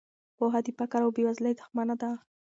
[0.37, 2.09] پوهه د فقر او بې وزلۍ دښمنه ده.